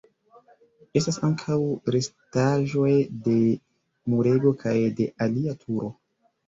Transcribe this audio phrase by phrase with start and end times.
[1.01, 1.57] Estas ankaŭ
[1.97, 2.97] restaĵoj
[3.29, 3.37] de
[4.15, 5.97] murego kaj de alia turo.